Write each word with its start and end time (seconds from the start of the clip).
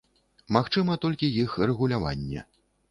Магчыма 0.57 0.97
толькі 1.03 1.31
іх 1.45 1.57
рэгуляванне. 1.69 2.49